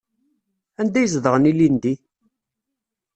Anda 0.79 0.97
ay 0.99 1.07
zedɣen 1.13 1.49
ilindi? 1.51 1.93